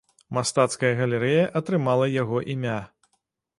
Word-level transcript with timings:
Мастацкая 0.37 0.91
галерэя 1.01 1.43
атрымала 1.61 2.09
яго 2.23 2.43
імя. 2.57 2.79